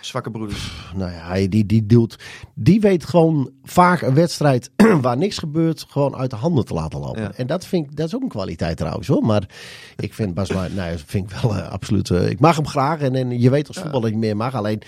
[0.01, 0.71] Zwakke broeders.
[0.95, 2.19] nou ja, hij- die, die doet,
[2.56, 6.99] die weet gewoon vaak een wedstrijd waar niks gebeurt, gewoon uit de handen te laten
[6.99, 7.21] lopen.
[7.21, 7.32] Ja.
[7.34, 9.23] En dat vind ik, dat is ook een kwaliteit trouwens hoor.
[9.25, 9.49] Maar
[9.97, 12.10] ik vind Bas, maar, nou, vind ik wel eh, absoluut.
[12.10, 14.56] eh, ik mag hem graag en, en je weet als voetballer dat je meer mag.
[14.56, 14.82] Alleen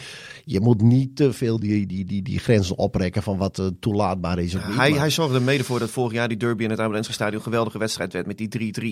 [0.45, 3.65] je moet niet te veel die, die, die, die grenzen oprekken van wat eh,
[4.21, 4.55] toelaatbaar is.
[4.55, 4.75] Of niet.
[4.77, 7.13] Hij, Maar- hij zorgde er mede voor dat vorig jaar die derby in het Abelense
[7.13, 8.47] stadion een geweldige wedstrijd werd met die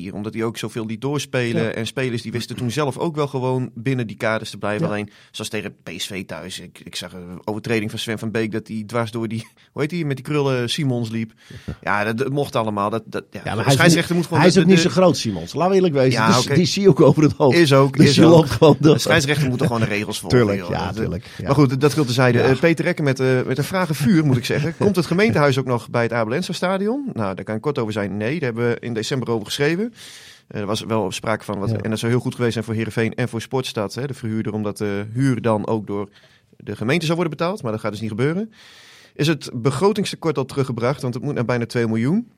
[0.09, 0.13] 3-3.
[0.13, 1.63] Omdat hij ook zoveel liet doorspelen.
[1.63, 1.69] Ja.
[1.69, 4.85] En spelers die wisten toen zelf ook wel gewoon binnen die kaders te blijven.
[4.87, 4.91] Ja.
[4.93, 6.59] Alleen, zoals tegen PSV thuis.
[6.59, 9.81] Ik, ik zag een overtreding van Sven van Beek dat hij dwars door die, hoe
[9.81, 11.31] heet die, met die krullen Simons liep.
[11.81, 12.89] Ja, dat, dat mocht allemaal.
[12.89, 14.39] Dat, dat, ja, ja, maar hij is, niet, moet gewoon...
[14.39, 15.53] hij is de- ook niet zo groot, Simons.
[15.53, 16.11] Laten we eerlijk wezen.
[16.11, 16.45] Ja, Dus.
[16.45, 17.57] Die zie je ook over het hoofd.
[17.57, 18.31] Is ook, Dus is je ook.
[18.31, 18.93] loopt gewoon door.
[18.93, 20.37] De scheidsrechter moet er gewoon de regels volgen.
[20.39, 20.69] Tuurlijk, joh.
[20.69, 21.25] ja, tuurlijk.
[21.43, 22.37] Maar goed, dat geldt tezijde.
[22.37, 22.43] Ja.
[22.43, 24.77] Eh, Peter Rekken met, eh, met een vragen vuur, moet ik zeggen.
[24.77, 27.09] Komt het gemeentehuis ook nog bij het Abelense stadion?
[27.13, 28.17] Nou, daar kan ik kort over zijn.
[28.17, 29.93] Nee, daar hebben we in december over geschreven.
[30.47, 31.77] Eh, er was wel sprake van, wat, Ja.
[31.77, 34.53] en dat zou heel goed geweest zijn voor Heerenveen en voor Sportstad, hè, de verhuurder,
[34.53, 36.09] omdat de huur dan ook door
[36.57, 37.61] de gemeente zou worden betaald.
[37.63, 38.51] Maar dat gaat dus niet gebeuren.
[39.15, 42.31] Is het begrotingstekort al teruggebracht, want het moet naar bijna 2 miljoen.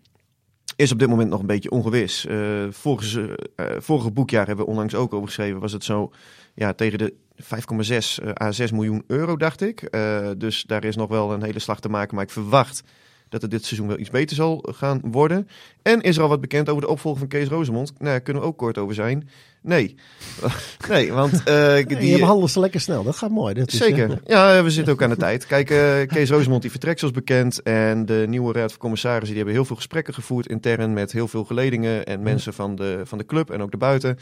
[0.75, 2.25] Is op dit moment nog een beetje ongewis.
[2.25, 2.37] Eh
[2.69, 5.59] vorige, eh, vorige boekjaar hebben we onlangs ook over geschreven.
[5.59, 6.11] Was het zo
[6.53, 9.81] ja, tegen de 5,6 eh, à 6 miljoen euro, dacht ik.
[9.81, 12.15] Eh, dus daar is nog wel een hele slag te maken.
[12.15, 12.83] Maar ik verwacht
[13.29, 15.47] dat het dit seizoen wel iets beter zal gaan worden.
[15.81, 17.91] En is er al wat bekend over de opvolger van Kees Rozemond?
[17.97, 19.29] Nou, daar kunnen we ook kort over zijn.
[19.61, 19.95] Nee.
[20.89, 22.07] nee, want eh, die...
[22.07, 23.03] je behandelt ze lekker snel.
[23.03, 23.53] Dat gaat mooi.
[23.53, 24.11] Dat is, Zeker.
[24.11, 25.45] eh, Ja, we zitten ook aan de tijd.
[25.45, 25.65] Kijk,
[26.07, 27.61] Kees Rosemond die vertrekt zoals bekend.
[27.61, 31.27] En de nieuwe raad van commissarissen die hebben heel veel gesprekken gevoerd intern met heel
[31.27, 34.17] veel geledingen en mensen van de, van de club en ook daarbuiten.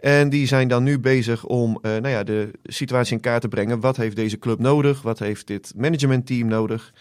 [0.00, 3.48] En die zijn dan nu bezig om eh, nou ja, de situatie in kaart te
[3.48, 3.80] brengen.
[3.80, 5.02] Wat heeft deze club nodig?
[5.02, 6.92] Wat heeft dit managementteam nodig?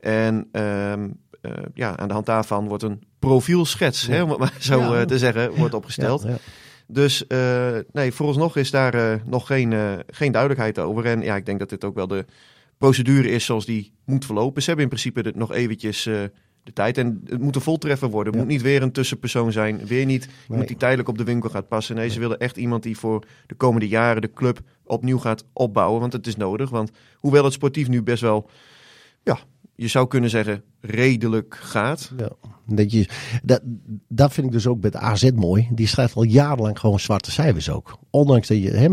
[0.00, 1.08] En ehm,
[1.40, 5.00] eh, ja, aan de hand daarvan wordt een profielschets, hè, om het maar zo Ja.
[5.00, 6.22] eh, te zeggen, wordt opgesteld.
[6.22, 6.36] ja.
[6.88, 7.24] Dus
[7.92, 9.74] nee, vooralsnog is daar nog geen,
[10.06, 11.04] geen duidelijkheid over.
[11.04, 12.24] En ja, ik denk dat dit ook wel de
[12.78, 14.60] procedure is zoals die moet verlopen.
[14.62, 16.08] Ze hebben in principe dit nog eventjes
[16.66, 16.98] de tijd.
[16.98, 18.32] En het moet een voltreffer worden.
[18.32, 18.46] Het Ja.
[18.46, 19.86] moet niet weer een tussenpersoon zijn.
[19.86, 20.34] Weer niet Nee.
[20.48, 21.94] iemand die tijdelijk op de winkel gaat passen.
[21.96, 26.00] Nee, ze willen echt iemand die voor de komende jaren de club opnieuw gaat opbouwen.
[26.00, 26.70] Want het is nodig.
[26.70, 28.50] Want hoewel het sportief nu best wel,
[29.22, 29.38] ja,
[29.74, 32.12] je zou kunnen zeggen, redelijk gaat.
[32.16, 32.28] Ja,
[32.66, 33.08] dat, je,
[33.42, 33.60] dat,
[34.08, 35.68] dat vind ik dus ook met AZ mooi.
[35.72, 37.98] Die schrijft al jarenlang gewoon zwarte cijfers ook.
[38.10, 38.88] Ondanks dat je,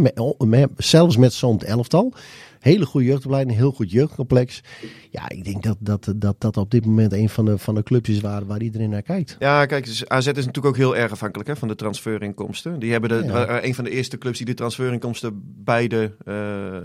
[0.47, 2.13] met- zelfs met zo'n elftal,
[2.63, 4.61] Hele goede jeugdopleiding, heel goed jeugdcomplex.
[5.09, 7.83] Ja, ik denk dat dat, dat, dat op dit moment een van de, van de
[7.83, 9.35] clubs is waar, waar iedereen naar kijkt.
[9.39, 12.79] Ja, kijk, dus AZ is natuurlijk ook heel erg afhankelijk hè, van de transferinkomsten.
[12.79, 13.31] Die hebben de, Ja.
[13.31, 16.77] waren een van de eerste clubs die de transferinkomsten bij de eh,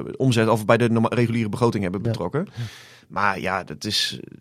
[0.00, 2.08] eh, omzet of bij de reguliere begroting hebben Ja.
[2.10, 2.46] betrokken.
[3.08, 4.38] Maar ja, dat is eh,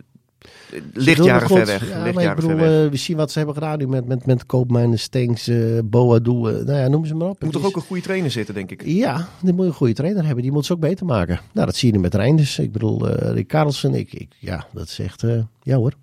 [0.94, 1.90] lichtjaren ver het weg.
[1.90, 2.90] Ja, maar ik lichtjaren bedoel, ver weg.
[2.90, 6.32] we zien wat ze hebben gedaan nu met, met, met Koopmijnen, Stenks, eh Boadu.
[6.32, 7.38] eh, nou ja, noem ze maar op.
[7.40, 8.82] Er moet toch is- ook een goede trainer zitten, denk ik.
[8.86, 10.44] Ja, die moet je een goede trainer hebben.
[10.44, 11.40] Die moet ze ook beter maken.
[11.52, 12.60] Nou, dat zie je nu met Reinders.
[12.60, 13.94] Ik bedoel, eh Rick Karlsen.
[13.94, 15.24] Ik, ik, ja, dat is echt...
[15.24, 15.94] eh, ja hoor.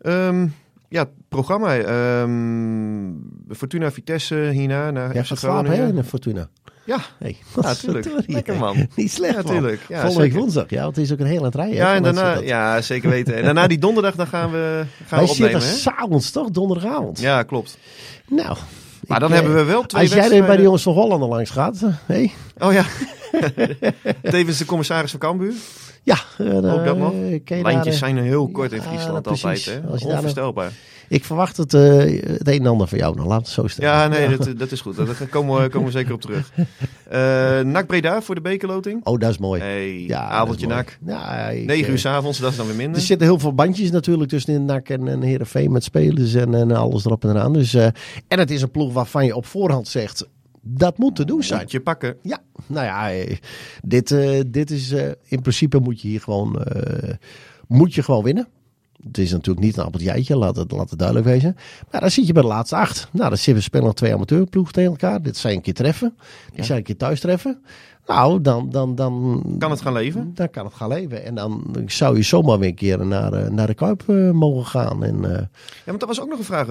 [0.00, 0.46] Ehm,
[0.88, 1.76] ja, het programma.
[1.78, 3.10] ehm,
[3.54, 6.48] Fortuna Vitesse hierna naar FC gaat slapen, hè, in Fortuna.
[6.90, 8.06] Ja, Hey, ja, natuurlijk.
[8.26, 8.86] Lekker man.
[8.94, 9.52] Niet slecht, Ja, man.
[9.52, 9.80] tuurlijk.
[9.88, 10.64] Ja, Volgende week woensdag.
[10.68, 11.72] Ja, want het is ook een hele trein.
[11.72, 13.34] Ja, en daarna, ja, zeker weten.
[13.36, 15.76] En daarna die donderdag, dan gaan we, gaan Wij we zitten opnemen.
[15.78, 16.50] S'avonds toch?
[16.50, 17.20] Donderdagavond.
[17.20, 17.78] Ja, klopt.
[18.28, 18.56] Nou.
[19.06, 21.22] Maar dan eh, hebben we wel twee Als jij er bij de jongens van Holland
[21.22, 21.82] langs gaat.
[21.82, 22.32] eh, hey?
[22.58, 22.84] Oh ja.
[24.30, 25.52] Tevens de commissaris van Cambuur.
[26.02, 26.16] Ja.
[26.38, 27.12] eh, Ook dat nog.
[27.12, 27.18] eh,
[27.62, 29.64] Lijntjes daar, eh, zijn heel kort in Friesland altijd.
[29.64, 29.80] Hè?
[29.90, 30.72] Als je daar- Onvoorstelbaar.
[31.08, 33.16] Ik verwacht het, het een en ander van jou.
[33.16, 33.90] Nou, laat het zo stellen.
[33.90, 34.96] Ja, nee, dat, dat is goed.
[34.96, 36.52] Daar komen we, komen we zeker op terug.
[37.72, 39.00] NAC Breda voor de bekerloting.
[39.04, 39.60] Oh, dat is mooi.
[39.60, 40.84] Hey, Ja, avondje.
[41.06, 43.00] Ja, ik, 9 eh, uur s'avonds, dat is dan weer Er minder.
[43.00, 46.70] zitten heel veel bandjes natuurlijk tussen in NAC en, en Heerenveen met spelers en, en
[46.72, 47.52] alles erop en eraan.
[47.52, 47.92] Dus, en
[48.38, 50.26] het is een ploeg waarvan je op voorhand zegt,
[50.60, 51.60] dat moet te doen zijn.
[51.60, 52.16] Moet je pakken.
[52.22, 53.36] Ja, nou ja, eh,
[53.82, 56.62] dit, eh, dit is eh, in principe moet je hier gewoon,
[57.66, 58.48] moet je gewoon winnen.
[59.06, 61.56] Het is natuurlijk niet een appeltje, laat het, laat het duidelijk wezen.
[61.90, 63.08] Maar dan zit je bij de laatste acht.
[63.12, 65.22] Nou, dan zitten we spelen nog twee amateurploegen tegen elkaar.
[65.22, 66.14] Dit zijn een keer treffen.
[66.48, 66.62] Die Ja.
[66.62, 67.62] zijn een keer thuis treffen.
[68.06, 70.30] Nou, dan, dan, dan, Kan het gaan leven?
[70.34, 71.24] dan kan het gaan leven.
[71.24, 74.66] En dan zou je zomaar weer een keer naar, eh, naar de Kuip eh, mogen
[74.66, 75.04] gaan.
[75.04, 75.48] En, eh, Ja,
[75.84, 76.66] want dat was ook nog een vraag.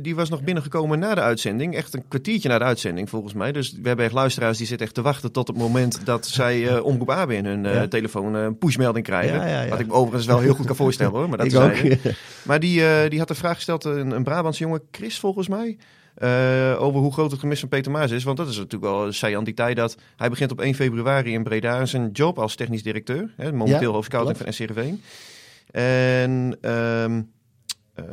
[0.00, 1.74] Die was nog binnengekomen na de uitzending.
[1.74, 3.52] Echt een kwartiertje na de uitzending, volgens mij.
[3.52, 6.68] Dus we hebben echt luisteraars die zitten echt te wachten tot het moment dat zij
[6.68, 7.88] eh Omroep AB in hun Ja.
[7.88, 9.36] telefoon een pushmelding krijgen.
[9.38, 9.68] Ja, ja, ja.
[9.68, 11.28] Wat ik me overigens wel heel goed kan voorstellen hoor.
[11.28, 11.98] Maar dat terzijde.
[12.42, 15.78] Maar die, die had de vraag gesteld, een, een Brabantse jongen, Chris volgens mij.
[16.14, 18.24] Eh, over hoe groot het gemis van Peter Maas is.
[18.24, 21.86] Want dat is natuurlijk wel die tijd dat hij begint op 1 februari in Breda
[21.86, 23.32] zijn job als technisch directeur.
[23.36, 24.90] Hè, momenteel Ja, hoofdscouting van SCRV.
[25.70, 27.20] En ehm,
[27.94, 28.04] eh,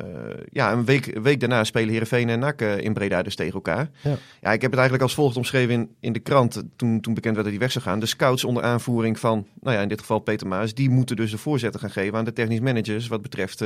[0.51, 3.53] ja, een week, een week daarna spelen Heerenveen en NAC eh, in Breda dus tegen
[3.53, 3.89] elkaar.
[4.01, 4.15] Ja.
[4.41, 7.35] Ja, ik heb het eigenlijk als volgt omschreven in, in de krant toen, toen bekend
[7.35, 7.99] werd dat hij weg zou gaan.
[7.99, 11.31] De scouts onder aanvoering van, nou ja, in dit geval Peter Maas, die moeten dus
[11.31, 13.63] de voorzetten gaan geven aan de technisch managers wat betreft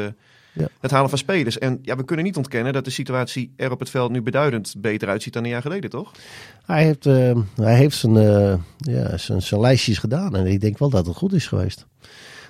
[0.55, 0.67] Ja.
[0.79, 1.57] het halen van spelers.
[1.57, 4.73] En ja, we kunnen niet ontkennen dat de situatie er op het veld nu beduidend
[4.77, 6.11] beter uitziet dan een jaar geleden, toch?
[6.65, 10.35] Hij heeft, eh, hij heeft zijn, eh, ja, zijn, zijn lijstjes gedaan.
[10.35, 11.85] En ik denk wel dat het goed is geweest.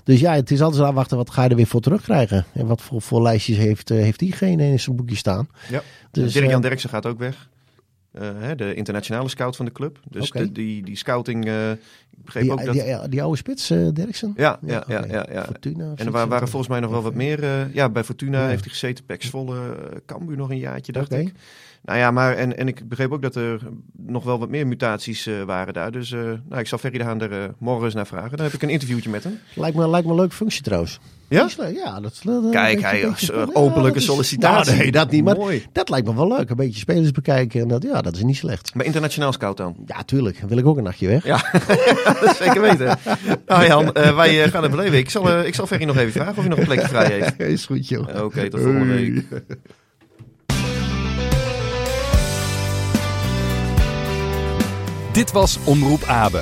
[0.05, 2.45] Dus ja, het is altijd afwachten wat ga je er weer voor terugkrijgen.
[2.53, 5.47] En wat voor, voor lijstjes heeft, eh, heeft diegene in zijn boekje staan.
[5.69, 5.81] Ja.
[6.11, 7.49] Dus, Dirk-Jan eh, Derksen gaat ook weg.
[8.15, 9.99] Eh, de internationale scout van de club.
[10.09, 11.77] Dus de- die, die scouting, eh, ik
[12.25, 12.73] begreep die, ook dat...
[12.73, 14.33] die, die oude spits, eh Derksen?
[14.35, 15.43] ja, ja, ja, ja, ja.
[15.43, 15.91] Fortuna.
[15.95, 17.69] En er waren, waren volgens mij nog wel wat meer.
[17.73, 18.47] ja, bij Fortuna Ja.
[18.47, 19.05] heeft hij gezeten.
[19.05, 19.59] Pex Volle,
[20.05, 21.33] Cambuur nog een jaartje, dacht ik.
[21.81, 23.59] Nou ja, maar en, en ik begreep ook dat er
[23.97, 25.91] nog wel wat meer mutaties waren daar.
[25.91, 28.37] Dus nou, ik zal Ferry de Haan er morgen eens naar vragen.
[28.37, 29.39] Dan heb ik een interviewtje met hem.
[29.55, 30.99] Lijkt me, lijkt me een leuke functie trouwens.
[31.27, 31.49] Ja?
[31.73, 34.71] Ja, dat is dat, een Kijk, hij ja, openlijke sollicitatie.
[34.71, 35.23] Nou, nee, dat niet.
[35.23, 35.65] Maar Mooi.
[35.71, 36.49] dat lijkt me wel leuk.
[36.49, 37.61] Een beetje spelers bekijken.
[37.61, 38.73] En dat, ja, dat is niet slecht.
[38.73, 39.75] Bij internationaal scout dan.
[39.85, 40.39] Ja, tuurlijk.
[40.39, 41.25] Dan wil ik ook een nachtje weg.
[41.25, 41.43] Ja,
[42.21, 42.97] dat zeker weten.
[43.45, 44.97] Nou Jan, eh, wij eh, gaan het beleven.
[44.97, 47.11] Ik zal, eh, ik zal Ferry nog even vragen of hij nog een plekje vrij
[47.11, 47.39] heeft.
[47.55, 48.23] is goed, joh.
[48.23, 49.25] Oké, tot volgende week.
[55.11, 56.41] Dit was Omroep Abe,